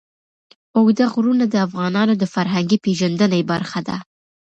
[0.77, 3.97] اوږده غرونه د افغانانو د فرهنګي پیژندنې برخه ده.